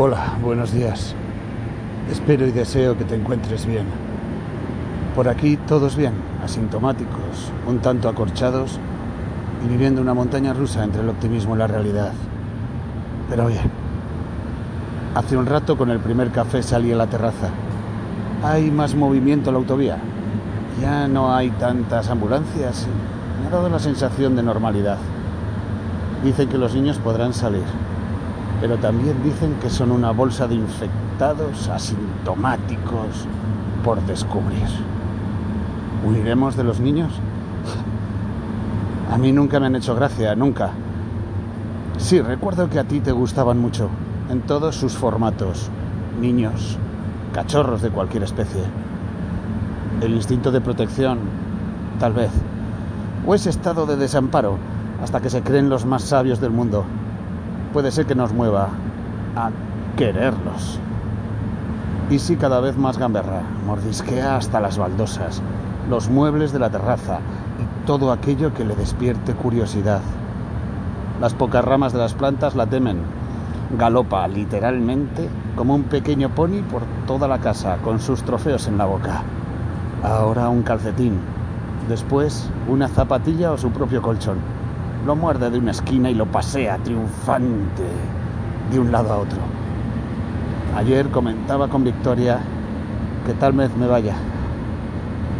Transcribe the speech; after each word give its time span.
Hola, 0.00 0.38
buenos 0.40 0.72
días. 0.72 1.16
Espero 2.08 2.46
y 2.46 2.52
deseo 2.52 2.96
que 2.96 3.02
te 3.02 3.16
encuentres 3.16 3.66
bien. 3.66 3.84
Por 5.16 5.26
aquí 5.28 5.56
todos 5.56 5.96
bien, 5.96 6.12
asintomáticos, 6.40 7.50
un 7.66 7.80
tanto 7.80 8.08
acorchados 8.08 8.78
y 9.64 9.68
viviendo 9.68 10.00
una 10.00 10.14
montaña 10.14 10.54
rusa 10.54 10.84
entre 10.84 11.02
el 11.02 11.08
optimismo 11.08 11.56
y 11.56 11.58
la 11.58 11.66
realidad. 11.66 12.12
Pero 13.28 13.48
bien. 13.48 13.72
Hace 15.16 15.36
un 15.36 15.46
rato 15.46 15.76
con 15.76 15.90
el 15.90 15.98
primer 15.98 16.30
café 16.30 16.62
salí 16.62 16.92
a 16.92 16.96
la 16.96 17.08
terraza. 17.08 17.48
Hay 18.44 18.70
más 18.70 18.94
movimiento 18.94 19.50
en 19.50 19.54
la 19.54 19.58
autovía. 19.58 19.98
Ya 20.80 21.08
no 21.08 21.34
hay 21.34 21.50
tantas 21.50 22.08
ambulancias. 22.08 22.86
Me 23.42 23.48
ha 23.48 23.50
dado 23.50 23.68
la 23.68 23.80
sensación 23.80 24.36
de 24.36 24.44
normalidad. 24.44 24.98
Dicen 26.22 26.48
que 26.48 26.56
los 26.56 26.72
niños 26.72 26.98
podrán 26.98 27.34
salir 27.34 27.64
pero 28.60 28.76
también 28.78 29.22
dicen 29.22 29.54
que 29.60 29.70
son 29.70 29.92
una 29.92 30.10
bolsa 30.10 30.48
de 30.48 30.56
infectados 30.56 31.68
asintomáticos 31.68 33.26
por 33.84 34.00
descubrir. 34.02 34.66
¿Huiremos 36.04 36.56
de 36.56 36.64
los 36.64 36.80
niños? 36.80 37.12
A 39.12 39.18
mí 39.18 39.32
nunca 39.32 39.60
me 39.60 39.66
han 39.66 39.76
hecho 39.76 39.94
gracia, 39.94 40.34
nunca. 40.34 40.70
Sí, 41.98 42.20
recuerdo 42.20 42.68
que 42.68 42.78
a 42.78 42.84
ti 42.84 43.00
te 43.00 43.12
gustaban 43.12 43.58
mucho, 43.58 43.88
en 44.28 44.42
todos 44.42 44.74
sus 44.74 44.92
formatos. 44.94 45.70
Niños, 46.20 46.78
cachorros 47.32 47.80
de 47.80 47.90
cualquier 47.90 48.24
especie. 48.24 48.62
El 50.00 50.14
instinto 50.14 50.50
de 50.50 50.60
protección, 50.60 51.18
tal 51.98 52.12
vez. 52.12 52.30
O 53.26 53.34
ese 53.34 53.50
estado 53.50 53.86
de 53.86 53.96
desamparo, 53.96 54.58
hasta 55.02 55.20
que 55.20 55.30
se 55.30 55.42
creen 55.42 55.68
los 55.68 55.86
más 55.86 56.02
sabios 56.02 56.40
del 56.40 56.50
mundo 56.50 56.84
puede 57.68 57.90
ser 57.90 58.06
que 58.06 58.14
nos 58.14 58.32
mueva 58.32 58.68
a 59.36 59.50
quererlos. 59.96 60.78
Y 62.10 62.18
si 62.18 62.36
cada 62.36 62.60
vez 62.60 62.76
más 62.76 62.98
gamberra, 62.98 63.42
mordisquea 63.66 64.36
hasta 64.36 64.60
las 64.60 64.78
baldosas, 64.78 65.42
los 65.90 66.08
muebles 66.08 66.52
de 66.52 66.58
la 66.58 66.70
terraza 66.70 67.18
y 67.60 67.86
todo 67.86 68.12
aquello 68.12 68.54
que 68.54 68.64
le 68.64 68.74
despierte 68.74 69.34
curiosidad. 69.34 70.00
Las 71.20 71.34
pocas 71.34 71.64
ramas 71.64 71.92
de 71.92 71.98
las 71.98 72.14
plantas 72.14 72.54
la 72.54 72.66
temen. 72.66 72.98
Galopa 73.76 74.26
literalmente 74.28 75.28
como 75.56 75.74
un 75.74 75.82
pequeño 75.84 76.30
pony 76.30 76.62
por 76.70 76.82
toda 77.06 77.28
la 77.28 77.38
casa 77.38 77.76
con 77.84 78.00
sus 78.00 78.22
trofeos 78.22 78.66
en 78.68 78.78
la 78.78 78.86
boca. 78.86 79.22
Ahora 80.02 80.48
un 80.48 80.62
calcetín, 80.62 81.18
después 81.88 82.48
una 82.68 82.88
zapatilla 82.88 83.52
o 83.52 83.58
su 83.58 83.70
propio 83.70 84.00
colchón 84.00 84.57
lo 85.06 85.16
muerde 85.16 85.50
de 85.50 85.58
una 85.58 85.70
esquina 85.70 86.10
y 86.10 86.14
lo 86.14 86.26
pasea 86.26 86.78
triunfante 86.78 87.84
de 88.70 88.78
un 88.78 88.92
lado 88.92 89.12
a 89.12 89.18
otro. 89.18 89.38
Ayer 90.76 91.08
comentaba 91.08 91.68
con 91.68 91.84
Victoria 91.84 92.40
que 93.26 93.34
tal 93.34 93.52
vez 93.52 93.74
me 93.76 93.86
vaya. 93.86 94.14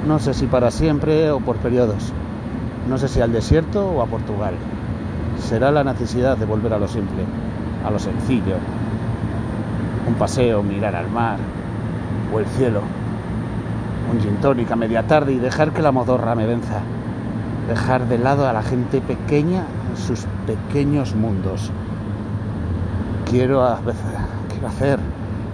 No 0.06 0.18
sé 0.18 0.34
si 0.34 0.46
para 0.46 0.70
siempre 0.70 1.30
o 1.30 1.40
por 1.40 1.56
periodos. 1.56 2.12
No 2.88 2.98
sé 2.98 3.08
si 3.08 3.20
al 3.20 3.32
desierto 3.32 3.90
o 3.90 4.02
a 4.02 4.06
Portugal. 4.06 4.54
Será 5.38 5.70
la 5.70 5.84
necesidad 5.84 6.36
de 6.36 6.46
volver 6.46 6.72
a 6.72 6.78
lo 6.78 6.88
simple, 6.88 7.24
a 7.84 7.90
lo 7.90 7.98
sencillo. 7.98 8.56
Un 10.06 10.14
paseo, 10.14 10.62
mirar 10.62 10.96
al 10.96 11.10
mar 11.10 11.38
o 12.32 12.38
el 12.38 12.46
cielo. 12.46 12.80
Un 14.10 14.20
gin 14.20 14.36
tónica 14.36 14.74
media 14.74 15.06
tarde 15.06 15.32
y 15.32 15.38
dejar 15.38 15.72
que 15.72 15.82
la 15.82 15.92
modorra 15.92 16.34
me 16.34 16.46
venza 16.46 16.80
dejar 17.68 18.08
de 18.08 18.18
lado 18.18 18.48
a 18.48 18.52
la 18.52 18.62
gente 18.62 19.00
pequeña 19.00 19.66
en 19.90 19.96
sus 19.96 20.26
pequeños 20.46 21.14
mundos. 21.14 21.70
Quiero, 23.30 23.62
quiero 24.48 24.66
hacer, 24.66 24.98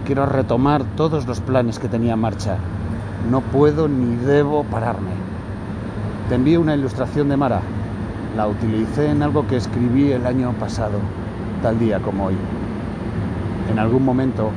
quiero 0.07 0.25
retomar 0.25 0.85
todos 0.97 1.27
los 1.27 1.41
planes 1.41 1.81
que 1.81 1.89
tenía 1.89 2.15
en 2.15 2.21
marcha. 2.21 2.57
No 3.31 3.41
puedo 3.41 3.89
ni 3.89 4.15
debo 4.17 4.63
pararme. 4.65 5.11
Te 6.29 6.37
envío 6.37 6.61
una 6.61 6.77
ilustración 6.77 7.29
de 7.29 7.37
Mara. 7.37 7.61
La 8.37 8.47
utilicé 8.47 9.11
en 9.11 9.23
algo 9.23 9.47
que 9.47 9.57
escribí 9.57 10.13
el 10.13 10.27
año 10.27 10.53
pasado, 10.53 10.99
tal 11.63 11.79
día 11.81 11.99
como 11.99 12.27
hoy. 12.27 12.37
En 13.71 13.79
algún 13.79 14.05
momento 14.05 14.51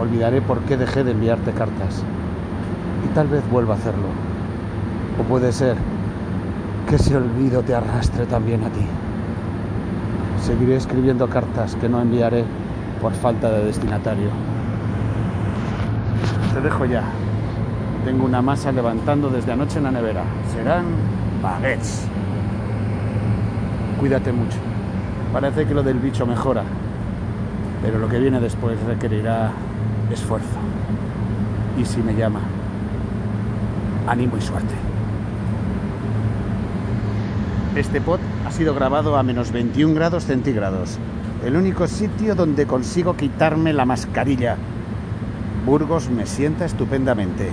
olvidaré 0.00 0.40
por 0.40 0.60
qué 0.60 0.76
dejé 0.76 1.04
de 1.04 1.12
enviarte 1.12 1.52
cartas. 1.52 2.02
Y 3.04 3.14
tal 3.14 3.28
vez 3.28 3.42
vuelva 3.50 3.74
a 3.74 3.76
hacerlo. 3.76 4.08
O 5.20 5.24
puede 5.24 5.52
ser 5.52 5.76
que 6.86 6.96
ese 6.96 7.16
olvido 7.16 7.62
te 7.62 7.74
arrastre 7.74 8.26
también 8.26 8.62
a 8.62 8.68
ti. 8.68 8.86
Seguiré 10.42 10.76
escribiendo 10.76 11.28
cartas 11.28 11.74
que 11.74 11.88
no 11.88 12.00
enviaré 12.00 12.44
por 13.00 13.12
falta 13.12 13.50
de 13.50 13.64
destinatario. 13.64 14.28
Te 16.54 16.60
dejo 16.60 16.84
ya. 16.84 17.02
Tengo 18.04 18.24
una 18.24 18.40
masa 18.40 18.70
levantando 18.70 19.28
desde 19.28 19.52
anoche 19.52 19.78
en 19.78 19.84
la 19.84 19.90
nevera. 19.90 20.22
Serán 20.54 20.84
baguettes. 21.42 22.06
Cuídate 23.98 24.32
mucho. 24.32 24.58
Parece 25.32 25.66
que 25.66 25.74
lo 25.74 25.82
del 25.82 25.98
bicho 25.98 26.24
mejora, 26.24 26.62
pero 27.82 27.98
lo 27.98 28.08
que 28.08 28.18
viene 28.20 28.38
después 28.40 28.80
requerirá 28.84 29.50
esfuerzo. 30.10 30.46
Y 31.76 31.84
si 31.84 32.00
me 32.00 32.14
llama, 32.14 32.40
ánimo 34.06 34.36
y 34.36 34.40
suerte. 34.40 34.95
Este 37.76 38.00
pod 38.00 38.20
ha 38.46 38.50
sido 38.50 38.74
grabado 38.74 39.18
a 39.18 39.22
menos 39.22 39.52
21 39.52 39.94
grados 39.94 40.24
centígrados, 40.24 40.98
el 41.44 41.56
único 41.56 41.86
sitio 41.86 42.34
donde 42.34 42.66
consigo 42.66 43.18
quitarme 43.18 43.74
la 43.74 43.84
mascarilla. 43.84 44.56
Burgos 45.66 46.08
me 46.08 46.24
sienta 46.24 46.64
estupendamente. 46.64 47.50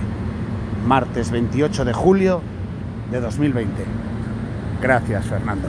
Martes 0.86 1.30
28 1.30 1.84
de 1.84 1.92
julio 1.92 2.40
de 3.10 3.20
2020. 3.20 3.84
Gracias, 4.80 5.26
Fernando. 5.26 5.68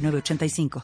85 0.09 0.69